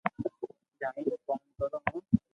جائين 0.81 1.09
ڪوم 1.25 1.39
ڪرو 1.57 1.79
ھون 1.87 2.03